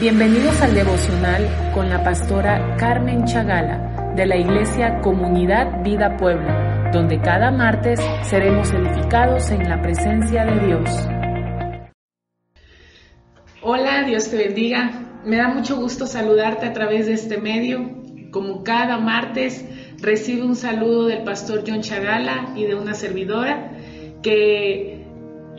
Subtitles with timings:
[0.00, 7.20] Bienvenidos al devocional con la pastora Carmen Chagala de la Iglesia Comunidad Vida Puebla, donde
[7.20, 10.90] cada martes seremos edificados en la presencia de Dios.
[13.62, 15.20] Hola, Dios te bendiga.
[15.24, 17.88] Me da mucho gusto saludarte a través de este medio.
[18.32, 19.64] Como cada martes,
[20.02, 23.70] recibe un saludo del pastor John Chagala y de una servidora
[24.24, 25.06] que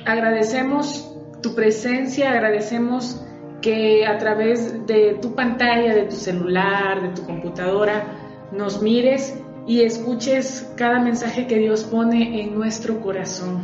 [0.05, 1.09] agradecemos
[1.41, 3.24] tu presencia, agradecemos
[3.65, 8.05] que a través de tu pantalla, de tu celular, de tu computadora,
[8.51, 13.63] nos mires y escuches cada mensaje que Dios pone en nuestro corazón.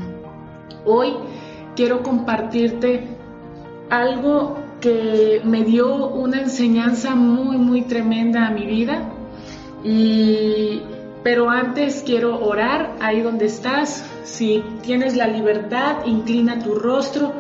[0.86, 1.14] Hoy
[1.76, 3.04] quiero compartirte
[3.92, 9.08] algo que me dio una enseñanza muy, muy tremenda a mi vida.
[9.84, 10.82] Y,
[11.24, 14.04] pero antes quiero orar ahí donde estás.
[14.24, 17.34] Si tienes la libertad, inclina tu rostro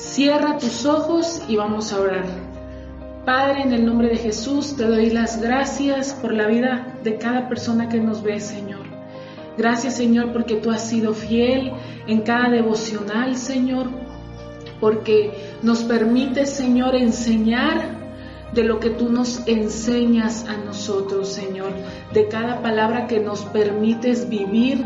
[0.00, 2.24] Cierra tus ojos y vamos a orar.
[3.26, 7.50] Padre, en el nombre de Jesús, te doy las gracias por la vida de cada
[7.50, 8.80] persona que nos ve, Señor.
[9.58, 11.72] Gracias, Señor, porque tú has sido fiel
[12.06, 13.88] en cada devocional, Señor,
[14.80, 18.00] porque nos permite, Señor, enseñar
[18.54, 21.72] de lo que tú nos enseñas a nosotros, Señor,
[22.14, 24.82] de cada palabra que nos permites vivir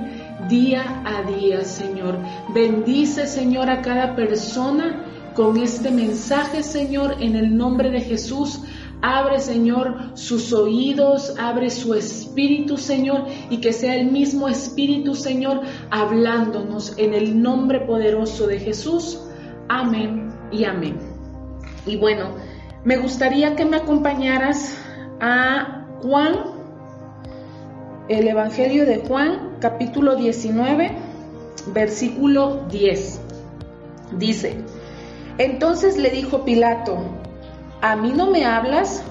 [0.48, 2.18] día a día, Señor.
[2.54, 5.04] Bendice, Señor, a cada persona
[5.34, 8.60] con este mensaje, Señor, en el nombre de Jesús.
[9.02, 15.60] Abre, Señor, sus oídos, abre su espíritu, Señor, y que sea el mismo espíritu, Señor,
[15.90, 19.20] hablándonos en el nombre poderoso de Jesús.
[19.68, 20.98] Amén y amén.
[21.84, 22.30] Y bueno,
[22.84, 24.78] me gustaría que me acompañaras
[25.20, 26.53] a Juan
[28.08, 30.90] el Evangelio de Juan, capítulo 19,
[31.72, 33.20] versículo 10.
[34.18, 34.56] Dice,
[35.38, 36.98] entonces le dijo Pilato,
[37.80, 39.02] ¿a mí no me hablas?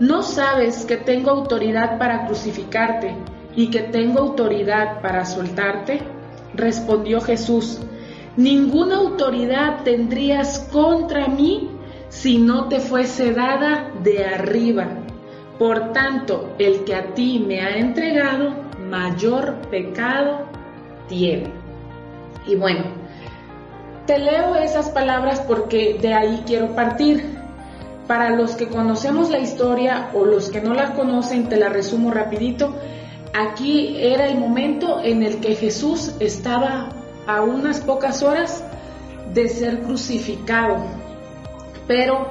[0.00, 3.14] ¿No sabes que tengo autoridad para crucificarte
[3.54, 6.00] y que tengo autoridad para soltarte?
[6.54, 7.78] Respondió Jesús,
[8.36, 11.70] ninguna autoridad tendrías contra mí
[12.08, 14.99] si no te fuese dada de arriba.
[15.60, 18.54] Por tanto, el que a ti me ha entregado,
[18.88, 20.46] mayor pecado
[21.06, 21.52] tiene.
[22.46, 22.84] Y bueno,
[24.06, 27.38] te leo esas palabras porque de ahí quiero partir.
[28.06, 32.10] Para los que conocemos la historia o los que no la conocen, te la resumo
[32.10, 32.74] rapidito.
[33.34, 36.88] Aquí era el momento en el que Jesús estaba
[37.26, 38.64] a unas pocas horas
[39.34, 40.78] de ser crucificado.
[41.86, 42.30] Pero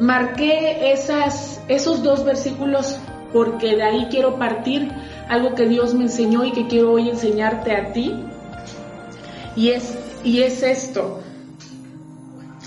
[0.00, 2.98] Marqué esas, esos dos versículos
[3.32, 4.90] porque de ahí quiero partir
[5.28, 8.14] algo que Dios me enseñó y que quiero hoy enseñarte a ti.
[9.54, 11.20] Y es, y es esto.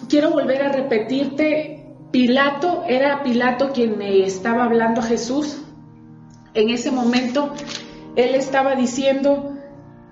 [0.09, 5.61] Quiero volver a repetirte, Pilato, era Pilato quien me estaba hablando a Jesús.
[6.53, 7.53] En ese momento,
[8.15, 9.55] él estaba diciendo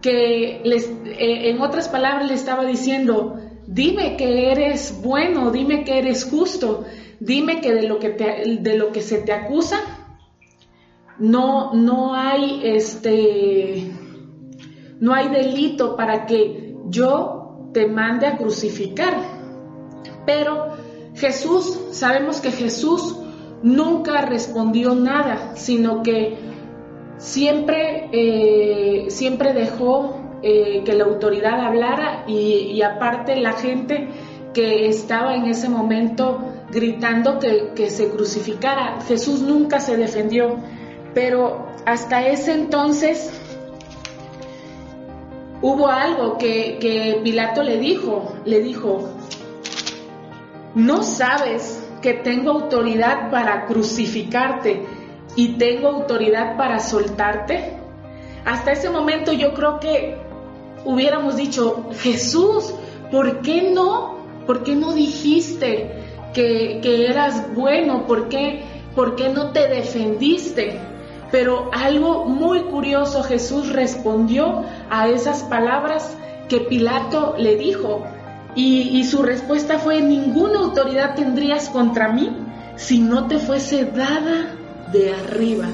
[0.02, 6.00] que, les, eh, en otras palabras, le estaba diciendo, dime que eres bueno, dime que
[6.00, 6.86] eres justo,
[7.20, 9.80] dime que de lo que, de lo que se te acusa
[11.18, 13.92] no, no hay este
[15.00, 19.18] no hay delito para que yo te mande a crucificar.
[20.26, 20.76] Pero
[21.16, 23.18] Jesús, sabemos que Jesús
[23.64, 26.38] nunca respondió nada, sino que
[27.18, 34.08] siempre, eh, siempre dejó eh, que la autoridad hablara y, aparte la gente
[34.54, 36.40] que estaba en ese momento
[36.72, 39.02] gritando que, se crucificara.
[39.08, 40.58] Jesús nunca se defendió,
[41.14, 43.32] pero hasta ese entonces
[45.62, 49.10] hubo algo que, que Pilato le dijo, le dijo,
[50.76, 54.86] ¿no sabes que tengo autoridad para crucificarte
[55.36, 57.74] y tengo autoridad para soltarte?
[58.46, 60.18] Hasta ese momento yo creo que
[60.86, 62.74] hubiéramos dicho, Jesús,
[63.12, 64.18] ¿por qué no?
[64.46, 65.99] ¿Por qué no dijiste
[66.34, 68.06] que, eras bueno?
[68.06, 68.64] ¿Por qué,
[68.96, 70.80] ¿Por qué no te defendiste?
[71.32, 76.18] Pero algo muy curioso, Jesús respondió a esas palabras
[76.48, 78.04] que Pilato le dijo.
[78.56, 82.32] Y, y, su respuesta fue, ninguna autoridad tendrías contra mí
[82.76, 84.56] si no te fuese dada
[84.92, 85.68] de arriba.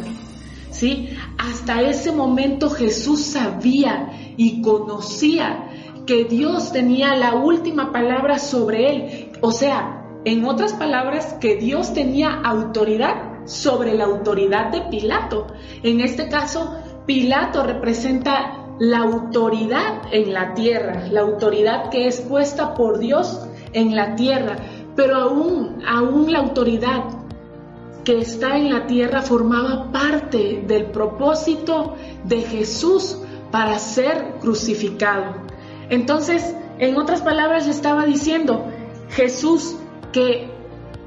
[0.72, 1.16] ¿Sí?
[1.38, 5.70] Hasta ese momento Jesús sabía y conocía
[6.06, 9.32] que Dios tenía la última palabra sobre él.
[9.42, 15.48] O sea, en otras palabras, que Dios tenía autoridad sobre la autoridad de Pilato.
[15.84, 16.76] En este caso,
[17.06, 23.96] Pilato representa la autoridad en la tierra, la autoridad que es puesta por Dios en
[23.96, 24.58] la tierra.
[24.96, 27.04] pero aún, aún la autoridad
[28.06, 33.18] que está en la tierra formaba parte del propósito de Jesús
[33.52, 35.36] para ser crucificado.
[35.90, 38.66] Entonces, en otras palabras, estaba diciendo
[39.10, 39.76] Jesús
[40.16, 40.48] que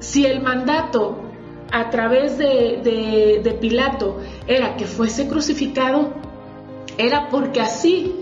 [0.01, 1.17] si el mandato
[1.73, 6.13] a través de, de, Pilato era que fuese crucificado,
[6.99, 8.15] era porque así,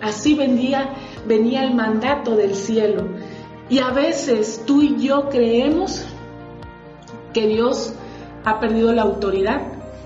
[0.00, 0.94] así venía,
[1.26, 3.08] venía el mandato del cielo.
[3.68, 6.04] Y a veces tú y yo creemos
[7.34, 7.94] que Dios
[8.44, 9.62] ha perdido la autoridad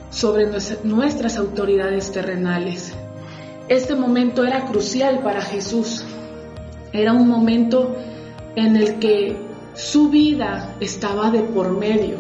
[0.08, 0.46] sobre
[0.82, 2.94] nuestras autoridades terrenales.
[3.68, 6.02] Este momento era crucial para Jesús.
[6.90, 7.94] Era un momento
[8.56, 12.16] en el que su vida estaba de por medio.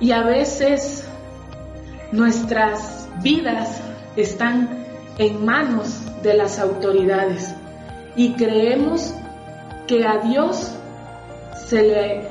[0.00, 1.04] Y a veces
[2.12, 3.80] nuestras vidas
[4.16, 4.84] están
[5.18, 7.54] en manos de las autoridades
[8.16, 9.14] y creemos
[9.86, 10.72] que a Dios
[11.66, 12.22] se le,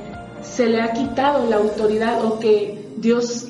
[0.42, 3.48] se le ha quitado la autoridad o que Dios,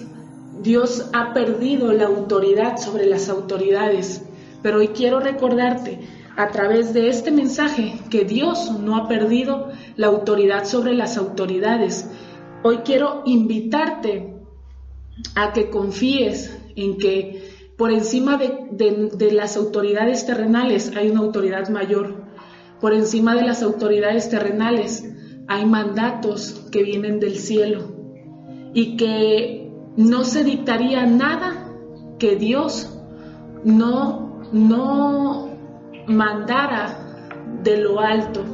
[0.63, 4.23] Dios ha perdido la autoridad sobre las autoridades.
[4.63, 6.01] Pero hoy quiero recordarte
[6.41, 12.09] a través de este mensaje que Dios no ha perdido la autoridad sobre las autoridades.
[12.63, 14.37] Hoy quiero invitarte
[15.35, 22.25] a que confíes en que por encima de, las autoridades terrenales hay una autoridad mayor.
[22.81, 25.05] Por encima de las autoridades terrenales
[25.47, 27.83] hay mandatos que vienen del cielo
[28.73, 31.71] y que no se dictaría nada
[32.19, 32.99] que Dios
[33.63, 35.50] no, no
[36.11, 36.97] mandara
[37.63, 38.45] de lo alto.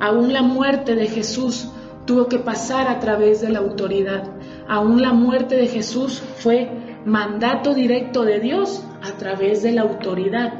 [0.00, 1.68] Aún la muerte de Jesús
[2.06, 4.24] tuvo que pasar a través de la autoridad.
[4.68, 6.70] Aún la muerte de Jesús fue
[7.04, 10.54] mandato directo de Dios a través de la autoridad.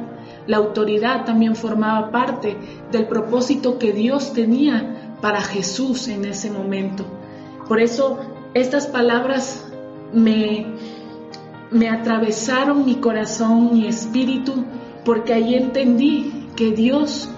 [0.47, 2.57] La autoridad también formaba parte
[2.91, 7.05] del propósito que Dios tenía para Jesús en ese momento.
[7.67, 8.19] Por eso
[8.53, 9.71] estas palabras
[10.13, 10.65] me,
[11.71, 14.65] me atravesaron mi corazón, mi espíritu,
[15.05, 17.29] porque ahí entendí que Dios,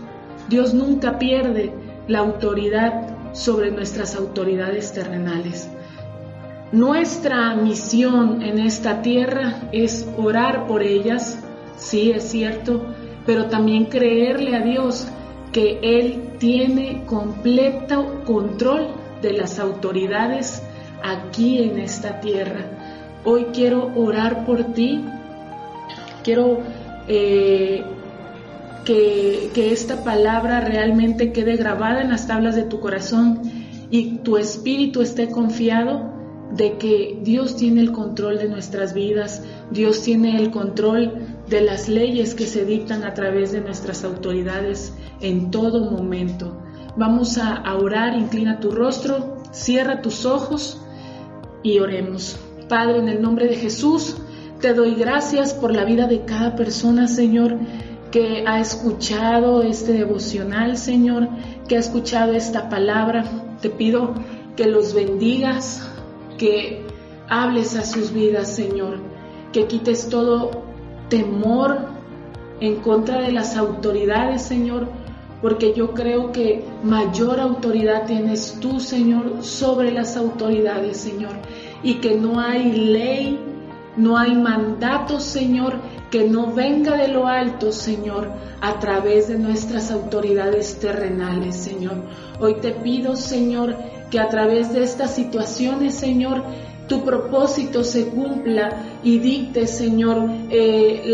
[0.50, 1.74] Dios nunca pierde
[2.08, 5.70] la autoridad sobre nuestras autoridades terrenales.
[6.72, 11.40] Nuestra misión en esta tierra es orar por ellas,
[11.78, 12.86] sí es cierto,
[13.26, 15.08] pero también creerle a Dios
[15.52, 18.88] que Él tiene completo control
[19.22, 20.62] de las autoridades
[21.04, 22.66] aquí en esta tierra.
[23.24, 25.04] Hoy quiero orar por ti,
[26.24, 26.60] quiero
[27.08, 27.84] eh,
[28.84, 33.42] que, que esta palabra realmente quede grabada en las tablas de tu corazón
[33.90, 36.14] y tu espíritu esté confiado
[36.52, 41.14] de que Dios tiene el control de nuestras vidas, Dios tiene el control
[41.50, 46.62] de las leyes que se dictan a través de nuestras autoridades en todo momento.
[46.98, 50.82] Vamos a, orar, inclina tu rostro, cierra tus ojos
[51.62, 52.38] y oremos.
[52.70, 54.16] Padre, en el nombre de Jesús,
[54.66, 57.60] te doy gracias por la vida de cada persona, Señor,
[58.10, 61.30] que ha escuchado este devocional, Señor,
[61.68, 63.26] que ha escuchado esta palabra.
[63.62, 64.16] Te pido
[64.56, 65.88] que los bendigas,
[66.40, 66.84] que
[67.30, 68.98] hables a sus vidas, Señor,
[69.54, 70.64] que quites todo
[71.10, 71.86] temor
[72.60, 74.88] en contra de las autoridades, Señor,
[75.44, 81.34] porque yo creo que mayor autoridad tienes tú, Señor, sobre las autoridades, Señor,
[81.84, 83.40] y que no hay ley
[83.98, 85.80] no hay mandato, Señor,
[86.12, 88.30] que no venga de lo alto, Señor,
[88.62, 92.04] a través de nuestras autoridades terrenales, Señor.
[92.40, 93.76] Hoy te pido, Señor,
[94.10, 96.44] que a través de estas situaciones, Señor,
[96.88, 98.70] tu propósito se cumpla
[99.04, 101.12] y dicte, Señor, eh,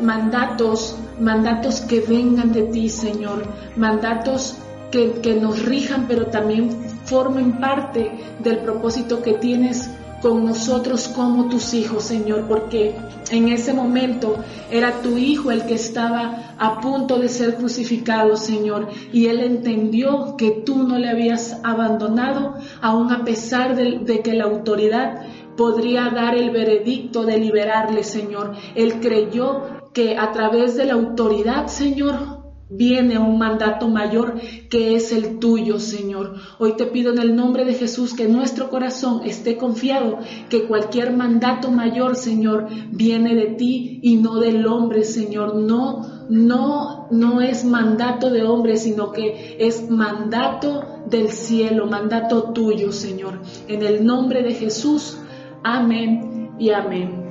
[0.00, 3.44] mandatos, mandatos que vengan de ti, Señor,
[3.76, 4.56] mandatos
[4.90, 6.70] que, que nos rijan, pero también
[7.04, 8.10] formen parte
[8.40, 9.90] del propósito que tienes
[10.22, 12.94] con nosotros como tus hijos, Señor, porque
[13.30, 14.36] en ese momento
[14.70, 20.36] era tu hijo el que estaba a punto de ser crucificado, Señor, y él entendió
[20.36, 25.26] que tú no le habías abandonado, aun a pesar de, de que la autoridad
[25.56, 28.54] podría dar el veredicto de liberarle, Señor.
[28.76, 32.41] Él creyó que a través de la autoridad, Señor,
[32.74, 36.34] viene un mandato mayor que es el tuyo, Señor.
[36.58, 41.12] Hoy te pido en el nombre de Jesús que nuestro corazón esté confiado que cualquier
[41.12, 45.54] mandato mayor, Señor, viene de ti y no del hombre, Señor.
[45.56, 52.90] No, no, no es mandato de hombre, sino que es mandato del cielo, mandato tuyo,
[52.90, 53.40] Señor.
[53.68, 55.18] En el nombre de Jesús,
[55.62, 57.22] amén y amén.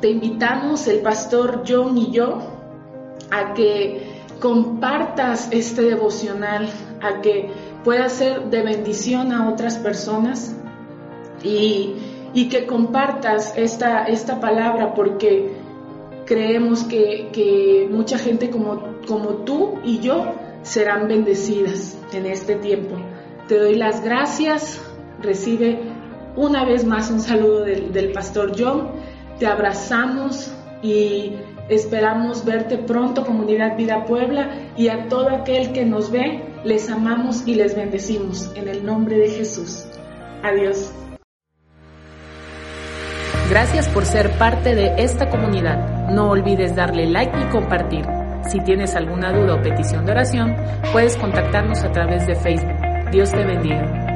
[0.00, 2.38] Te invitamos, el pastor John y yo,
[3.30, 4.05] a que
[4.40, 6.68] compartas este devocional,
[7.00, 7.50] a que
[7.84, 10.54] pueda ser de bendición a otras personas
[11.42, 11.94] y,
[12.50, 15.54] que compartas esta, esta palabra porque
[16.26, 22.96] creemos que, mucha gente como, como tú y yo serán bendecidas en este tiempo.
[23.48, 24.82] Te doy las gracias,
[25.22, 25.78] recibe
[26.34, 28.90] una vez más un saludo del, del pastor John,
[29.38, 30.52] te abrazamos
[30.82, 31.32] y
[31.68, 37.46] esperamos verte pronto, comunidad Vida Puebla, y a todo aquel que nos ve, les amamos
[37.46, 39.86] y les bendecimos en el nombre de Jesús.
[40.42, 40.92] Adiós.
[43.48, 46.10] Gracias por ser parte de esta comunidad.
[46.10, 48.04] No olvides darle like y compartir.
[48.48, 50.56] Si tienes alguna duda o petición de oración,
[50.92, 52.76] puedes contactarnos a través de Facebook.
[53.12, 54.15] Dios te bendiga.